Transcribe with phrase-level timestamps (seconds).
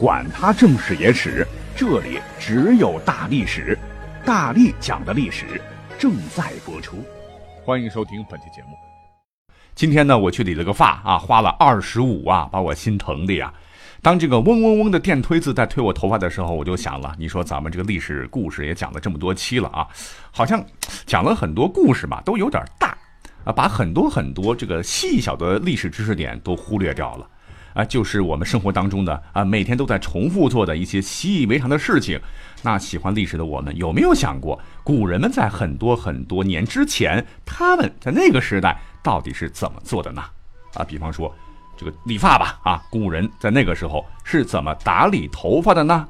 [0.00, 1.46] 管他正史野史。
[1.76, 3.78] 这里只有大历史，
[4.24, 5.60] 大力讲的历史
[5.98, 7.04] 正在播出，
[7.62, 8.68] 欢迎收听本期节目。
[9.74, 13.52] 今天呢，我去理了个发啊，花了二十五啊，把我心疼的呀。
[14.00, 19.86] 当这个嗡嗡嗡的电推子在推我头发的时候，我就想了，你说咱们这个历史故事也讲了这么多期了啊，
[20.30, 20.64] 好像
[21.04, 22.96] 讲了很多故事吧，都有点大
[23.44, 27.28] 啊，把很多很多这个细小的历史知识点都忽略掉了。
[27.72, 32.20] 啊，就是我们生活当中的啊，每天都在重复做的一些习以为常的事情。
[32.62, 40.22] 那喜欢历史的我们，有没有想过，古人们在很多很多年之前，他们在那个时代到底是怎么做的呢？
[40.74, 41.34] 啊，比方说
[41.76, 46.06] 这个理发吧，啊，古人在那个时候是怎么打理头发的呢？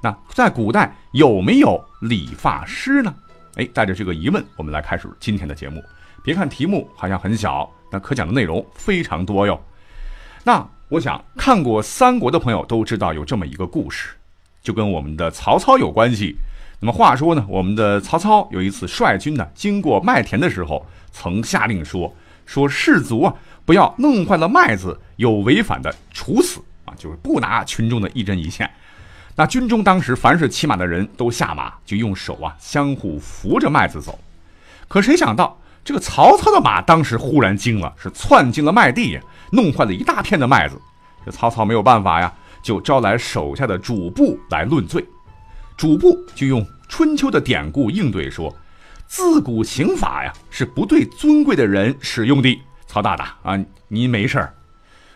[0.00, 3.14] 那在古代有没有理发师呢？
[3.56, 5.82] 哎，带着这个疑问，我们来开始今天的节目。
[6.22, 9.60] 别看题目好像很小，那可讲的内容非常多哟。
[10.44, 10.66] 那。
[10.90, 14.08] 我想看过三国的朋友都知道有这么一个故事，
[14.60, 16.34] 就跟我们的曹操有关系。
[16.80, 22.12] 那么话说呢，我们的曹操有一次率军呢经过麦田的时候，曾下令说
[22.44, 23.32] ：“说士卒啊，
[23.64, 28.68] 不要弄坏了麦子，有违反的处死啊，就是不拿群众的一针一线。”
[29.36, 34.18] 那军中当时凡是骑马的人都下马，就用手啊相互扶着麦子走。
[34.88, 39.20] 可谁想到这个曹操的马当时忽然惊了，是窜进了麦地呀。
[39.52, 40.80] 弄坏了一大片的麦子，
[41.26, 45.04] 这曹操没有办法呀，就招来手下的主簿来论罪。
[45.76, 48.54] 主簿就用春秋的典故应对说
[49.08, 52.60] ：“自古刑法呀，是不对尊贵的人使用的。
[52.86, 54.54] 曹大大啊，您没事儿。”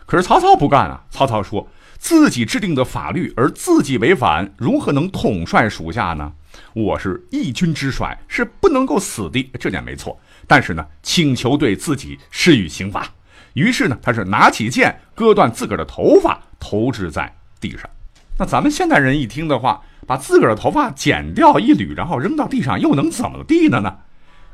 [0.05, 1.01] 可是曹操不干啊！
[1.09, 6.31] 曹操说自己制定的法律而自己违反，如何能统帅属下呢？
[6.73, 10.19] 我是一军之帅，是不能够死的，这点没错。
[10.47, 13.07] 但是呢，请求对自己施予刑罚。
[13.53, 17.89] 于是呢，他是拿起剑割断自个儿的头发，投掷在地上。
[18.37, 23.95] 那咱们现代人一听的话，把自个儿的头发剪掉一缕，然后扔到地上，又能怎么地的呢？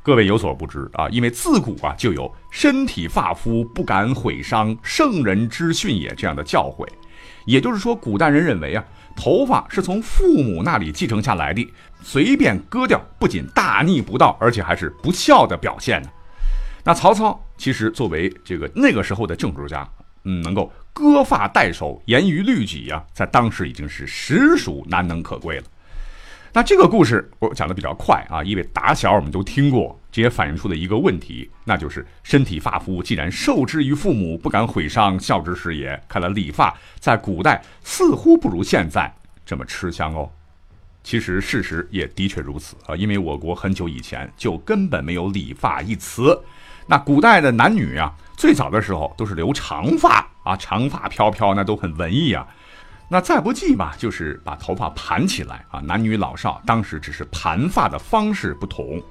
[0.03, 6.87] 各位有所不知啊，因为自古啊就有“身体发肤，不敢毁伤，圣人之训也”这样的教诲。
[7.45, 8.83] 也就是说，古代人认为啊，
[9.15, 11.67] 头发是从父母那里继承下来的，
[12.01, 16.09] 随便割掉，不仅大逆不道，而且还是不孝的表现呢。
[16.83, 19.87] 那曹操其实作为这个那个时候的政治家，
[20.23, 25.63] 嗯，能够割发代首、严于律己呀，在当时已经是实属难能可贵了。
[26.53, 35.97] 那这个故事我讲的比较快啊，因为打小我们都听过，这也反映出了一个问题，那就是身体发肤既然受之于父母，不敢毁伤，孝之始也。
[36.09, 39.11] 看来理发在古代似乎不如现在
[39.45, 40.29] 这么吃香哦。
[41.01, 46.39] 其实事实也的确如此啊，因为我国很久以前就根本没有理发一词。
[46.85, 52.45] 那古代的男女啊，最早的时候都是留长发啊，长发飘飘，那都很文艺啊。
[53.07, 55.79] 那再不济吧，就是把头发盘起来啊。
[55.79, 59.01] 男女老少当时只是盘发的方式不同。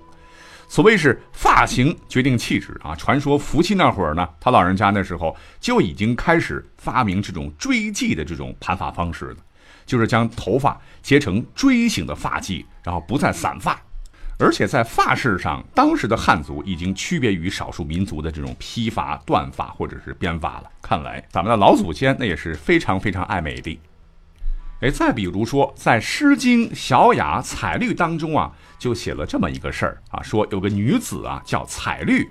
[0.71, 2.95] 所谓是发型决定气质啊。
[2.95, 9.37] 传说伏羲那会儿呢，他老人家那时候就已经开始发明这种锥髻的这种盘发方式了，
[9.85, 13.77] 就是将头发结成锥形的发髻，然后不再散发。
[14.39, 20.71] 而且在发饰上，当时的汉族已经区别于少数民族的这种披发、断发或者是编发了。
[20.81, 23.77] 看来咱们的老祖先那也是非常非常爱美的。
[24.81, 32.27] 哎，再比如说，在《诗经·小雅·采绿》当中啊，就写了这么一个事儿啊，说有个女子啊叫采绿，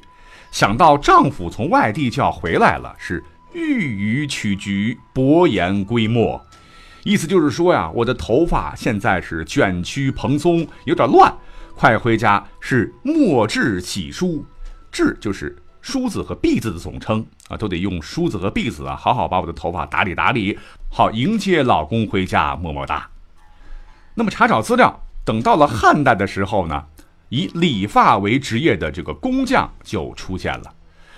[0.52, 3.24] 想到丈夫从外地就要回来了，是
[3.54, 6.44] 欲予取菊，薄言归墨。
[7.04, 11.32] 意思就是说呀，我的头发现在是卷曲蓬松，有点乱。
[11.76, 14.44] 快回家是墨质洗梳，
[14.92, 20.58] 质就是梳子和篦子的总称啊，都得用梳子和篦子啊，好好把我的头发打理打理，
[20.90, 23.10] 好迎接老公回家，么么哒。
[24.16, 26.86] 那么查找资料，等到了汉代的时候呢，
[27.30, 30.74] 以理发为职业的这个工匠就出现了，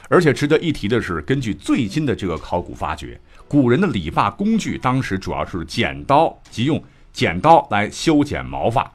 [0.10, 6.82] 而且值得一提的是，根据最新的这个考古发掘，古人的理发工具当时主要是剪刀，即用
[7.12, 8.90] 剪刀来修剪毛发。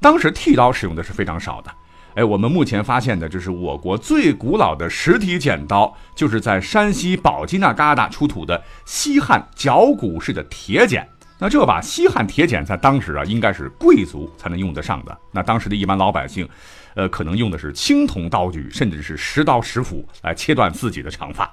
[0.00, 1.72] 当时剃刀使用的是非常少的，
[2.14, 11.08] 哎，我们目前发现的这是我国最古老的实体剪刀，就是在山西宝鸡那旮瘩出土的西汉绞骨式的铁剪。
[11.36, 15.18] 那这把西汉铁剪在当时啊，应该是贵族才能用得上的。
[15.32, 16.48] 那当时的一般老百姓，
[16.94, 21.50] 呃，可能用的是青铜刀具，甚至是石刀石斧来切断自己的长发。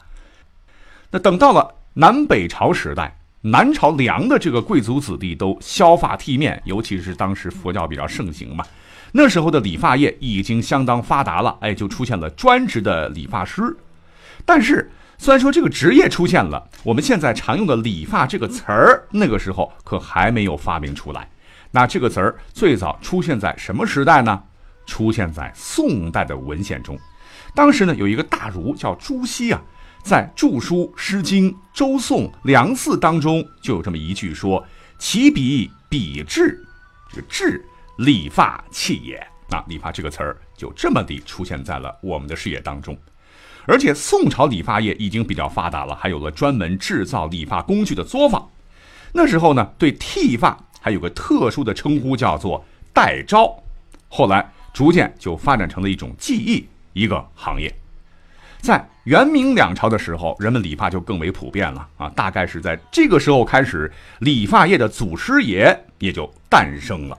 [1.10, 8.64] 那等到了南北朝时代，南朝梁的这个贵族子弟都削发剃面，尤其是当时佛教比较盛行嘛，
[9.12, 13.76] 那时候的理发业已经相当发达了，哎，就出现了专职的理发师。
[14.46, 14.92] 但是。
[15.24, 21.30] 虽然说这个职业出现了，我们现在常用的“理发”这个词儿，那个时候可还没有发明出来。
[21.70, 24.42] 那这个词儿最早出现在什么时代呢？
[24.88, 26.98] 出现在宋代的文献中。
[27.54, 29.62] 当时呢，有一个大儒叫朱熹啊，
[30.04, 34.66] 在著书《诗经》《周颂》《梁四》当中就有这么一句说
[34.98, 36.66] ：“其笔笔致，
[37.12, 37.64] 这个致，
[38.06, 42.98] 理发器也。”那“理发”这个词儿就这么地出现在了我们的视野当中。
[43.68, 48.50] 而且宋朝理发业已经比较发达了，还有了专门制造理发工具的作坊。
[49.14, 53.54] 那时候呢，对剃发还有个特殊的称呼，叫做代招。
[54.08, 57.74] 后来逐渐就发展成了一种技艺，一个行业。
[58.62, 62.10] 在元明两朝的时候，人们理发就更为普遍了啊。
[62.16, 67.18] 大概是在这个时候开始，理发业的祖师爷也就诞生了。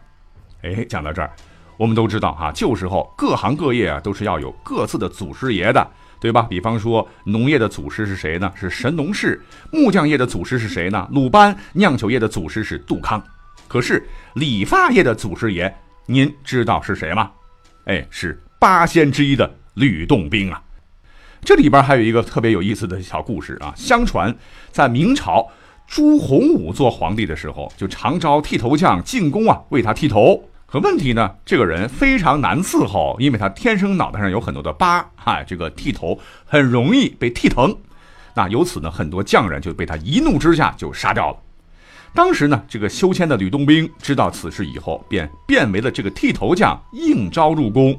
[0.62, 1.30] 哎，讲到这儿，
[1.76, 5.86] 我们都知道哈，旧时候各行各业啊都是要有各自的祖师爷的。
[6.22, 6.42] 对吧？
[6.42, 8.48] 比方说，农业的祖师是谁呢？
[8.54, 9.42] 是神农氏。
[9.72, 11.08] 木匠业的祖师是谁呢？
[11.10, 11.52] 鲁班。
[11.72, 13.20] 酿酒业的祖师是杜康。
[13.66, 15.74] 可是理发业的祖师爷，
[16.06, 17.32] 您知道是谁吗？
[17.86, 20.62] 哎，是八仙之一的吕洞宾啊。
[21.44, 23.74] 这里边还有一个特别有意思的小故事啊。
[23.76, 24.32] 相传
[24.70, 25.50] 在明朝，
[25.88, 30.48] 朱洪武做皇帝的时候，就常招剃头匠进宫啊，为他剃头。
[30.72, 31.30] 可问题呢？
[31.44, 37.76] 这个人非常难伺候，因为他天生脑袋上有很多的疤，哈，这个剃头很容易被剃疼。
[38.34, 41.36] 那由此呢，很多匠人就被他一怒之下就杀掉了。
[42.14, 47.94] 当时呢，这个修迁的吕洞宾知道此事以后，便变为了这个剃头匠，应招入宫。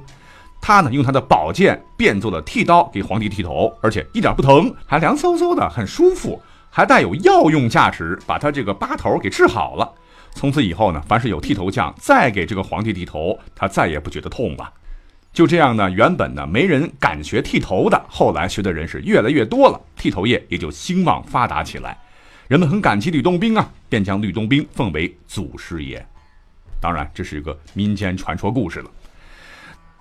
[0.59, 6.41] 他呢，用他的宝剑变做了剃刀，给皇帝剃头，而且一点不疼，还凉飕飕的，很舒服，
[6.71, 9.91] 还带有药用价值，把他这个疤头给治好了。
[10.35, 14.73] 从此以后呢，凡是有剃头匠再给这个皇帝剃头，他再也不觉得痛了。
[15.31, 21.97] 就这样呢，原本呢没人敢学剃头的，后来学的人是越来越多了，剃头业也就兴旺发达起来。
[22.47, 26.05] 人们很感激吕洞宾啊，便将吕洞宾奉为祖师爷。
[26.81, 28.91] 当然，这是一个民间传说故事了。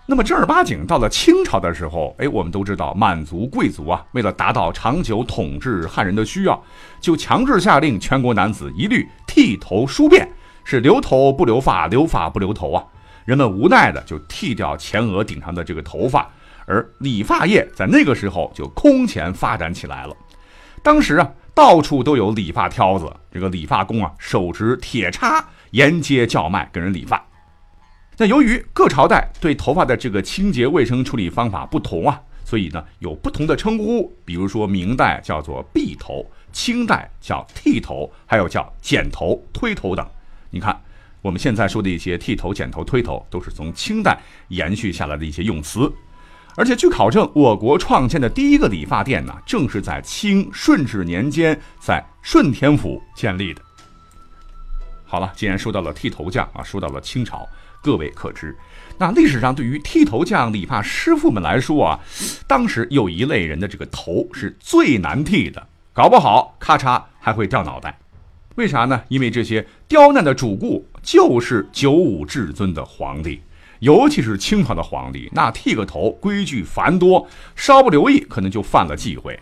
[0.04, 6.60] 那么正儿八经到了清朝的时候，哎，我们都知道满族贵族啊，为了达到长久统治汉人的需要，
[7.00, 10.26] 就强制下令全国男子一律剃头梳辫，
[10.64, 12.84] 是留头不留发，留发不留头啊。
[13.24, 16.28] 人们无奈的就剃掉前额顶上的这个头发，
[16.66, 20.16] 而理发业在那个时候就空前发展起来了。
[20.82, 27.24] 当时啊，到处都有理发挑子，这个理发工啊，手持铁叉沿街叫卖，给人理发。
[28.18, 34.12] 那由于各朝代对头发的这个清洁卫生处理方法不同啊，所以呢有不同的称呼。
[34.24, 40.06] 比如说明代叫做篦头，清代叫剃头，还有叫剪头、推头等。
[40.50, 40.78] 你看
[41.22, 45.90] 我们现在说的一些剃头、剪头、推头，都是从清代延续下来的一些用词。
[46.54, 53.62] 而且据考证，我国创建的第一个理发店呢，正是在清顺治年间在顺天府建立的。
[55.06, 57.48] 好了，既然说到了剃头匠啊，说到了清朝。
[57.82, 58.56] 各位可知，
[58.96, 62.00] 那历史上对于剃头匠、理发师傅们来说啊，
[62.46, 67.98] 当时有一类人的这个头是最难剃的，搞不好咔嚓还会掉脑袋。
[68.54, 69.02] 为啥呢？
[69.08, 73.42] 因为这些刁难的主顾就是九五至尊的皇帝，
[73.80, 77.26] 尤其是清朝的皇帝，那剃个头规矩繁多，
[77.56, 79.36] 稍不留意可能就犯了忌讳。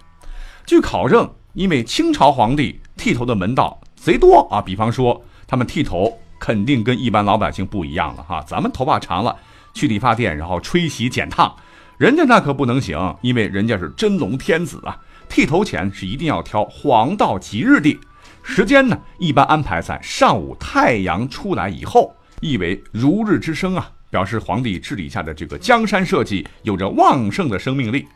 [0.65, 6.19] 据考证，因为清朝皇帝剃头的门道贼多啊，比方说他们剃头。
[6.41, 9.37] 肯定跟一般老百姓不一样了哈，咱们头发长了
[9.75, 11.55] 去理发店，然后吹洗剪烫，
[11.99, 14.99] 人家那可不能行，因为人家是真龙天子啊。
[15.29, 17.97] 剃头前是一定要挑黄道吉日的，
[18.43, 28.09] 时间呢一般安排在上午太阳出来以后，意为如日之升啊，表示皇帝治理下的这个江山社稷有着旺盛的生命力。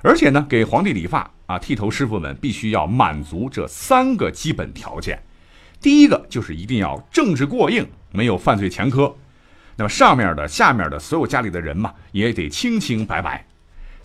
[0.00, 5.20] 而且呢，给皇帝理发啊，剃头师傅们必须要满足这三个基本条件。
[5.80, 9.14] 第一个就是一定要政治过硬，没有犯罪前科。
[9.76, 13.46] 那么上面的、下面的所有家里的人嘛，也得清清白白。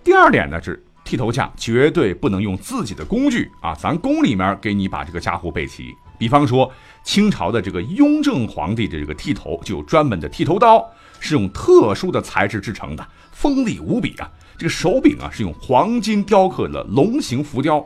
[0.03, 5.91] 第二点呢是剃头匠绝对不能用自己的工具啊，咱宫里面给你把这个家伙备齐。
[6.19, 6.71] 比方说
[7.03, 10.87] 清朝的这个雍正皇帝的这个剃头就有专门的剃头刀，
[11.19, 14.31] 是用特殊的材质制成的，锋利无比啊。
[14.57, 17.83] 这个手柄啊是用黄金雕刻的龙形浮雕，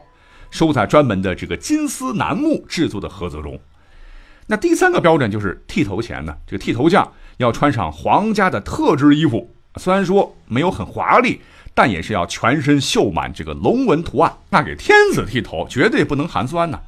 [0.52, 3.58] 收在专门的这个金丝楠木制作的盒子中。
[4.50, 11.42] 那第三个标准就是剃头前呢，这个剃头匠要穿上皇家的特制衣服，虽然说没有很华丽，
[11.74, 14.34] 但也是要全身绣满这个龙纹图案。
[14.50, 16.80] 那给天子剃头绝对不能寒酸呐。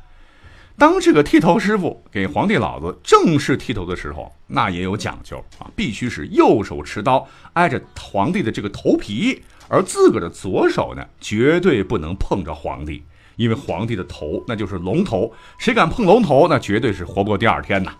[0.78, 13.04] 当这个剃头师傅给皇帝老子正式剃头的时候，那也有讲究啊，必须是右手持刀挨着皇帝的这个头皮，而自个儿的左手呢，绝对不能碰着皇帝。
[13.40, 17.94] 因为皇帝的头那就是龙头，谁敢碰龙头，那绝对是活不过第二天呐。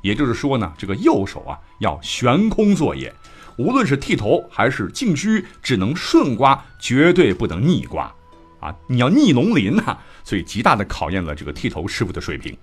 [0.00, 3.14] 也就是说呢，这个右手啊要悬空作业，
[3.56, 8.12] 无论是剃头还是净须，只能顺刮，绝对不能逆刮。
[8.58, 12.56] 啊，你要逆龙鳞呐，所以极大的考验了这个剃头师傅的水平。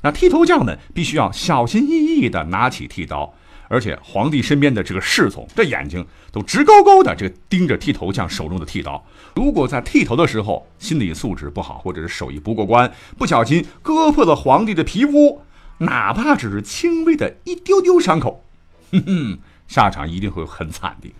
[0.00, 3.34] 那剃头匠们必须要小心翼翼地拿起剃刀。
[3.68, 9.04] 而且皇帝身边的这个侍从，这眼睛都直勾勾的，这个盯着剃头匠手中的剃刀。
[9.34, 15.42] 如果在剃头的时候心理素质不好，或者是手艺不过关，不小心割破了皇帝的皮肤，
[15.78, 18.42] 哪怕只是轻微的一丢丢伤口，
[18.90, 21.12] 哼哼，下场一定会很惨的。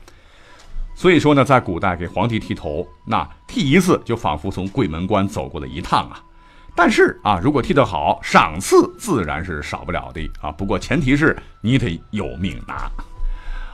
[0.94, 6.24] 所以说呢，在古代给皇帝剃头，那剃一次就仿佛从鬼门关走过了一趟啊。
[6.78, 10.52] 但是啊，如果剃得好，赏赐自然是少不了的啊。
[10.52, 12.88] 不过前提是你得有命拿。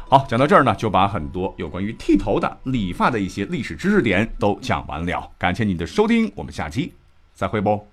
[0.09, 5.31] 好，讲到这儿呢，就把很多有关于剃头的、理发的一些历史知识点都讲完了。
[5.37, 6.95] 感谢你的收听，我们下期
[7.35, 7.87] 再会不。